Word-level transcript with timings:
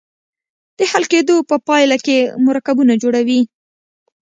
د 0.77 0.79
حل 0.91 1.03
کیدو 1.11 1.35
په 1.49 1.55
پایله 1.67 1.97
کې 2.05 2.17
مرکبونه 2.47 2.93
جوړوي. 3.03 3.41